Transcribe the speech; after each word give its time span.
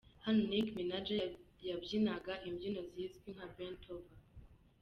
Hano 0.25 0.41
Nick 0.51 0.67
Minaj 0.75 1.07
yabyinaga 1.67 2.33
imbyino 2.47 2.81
zizwi 2.91 3.27
nka 3.35 3.47
Bent 3.55 3.83
over. 3.95 4.17